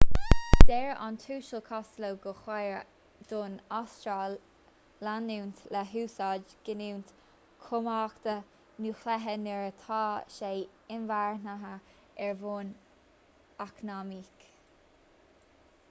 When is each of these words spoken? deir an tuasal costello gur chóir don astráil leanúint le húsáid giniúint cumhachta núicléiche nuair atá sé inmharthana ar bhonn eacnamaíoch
deir 0.67 0.93
an 1.07 1.17
tuasal 1.23 1.59
costello 1.65 2.07
gur 2.21 2.37
chóir 2.45 2.79
don 3.31 3.57
astráil 3.79 4.37
leanúint 5.07 5.61
le 5.75 5.83
húsáid 5.91 6.55
giniúint 6.71 7.13
cumhachta 7.67 8.35
núicléiche 8.87 9.37
nuair 9.43 9.67
atá 9.69 10.01
sé 10.39 10.51
inmharthana 10.97 11.75
ar 12.29 12.35
bhonn 12.45 12.73
eacnamaíoch 13.69 14.49